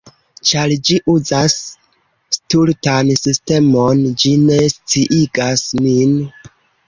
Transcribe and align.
Ĉar 0.51 0.71
ĝi 0.87 0.95
uzas 1.11 1.57
stultan 2.37 3.11
sistemon... 3.23 4.01
ĝi 4.23 4.33
ne 4.49 4.57
sciigas 4.75 5.67
min 5.85 6.17